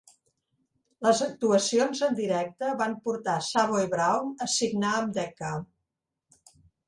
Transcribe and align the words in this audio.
Les 1.07 1.19
actuacions 1.25 2.01
en 2.07 2.17
directe 2.19 2.71
van 2.79 2.95
portar 3.09 3.35
Savoy 3.49 3.85
Brown 3.93 4.33
a 4.45 4.49
signar 4.57 4.95
amb 5.01 5.13
Decca. 5.19 5.51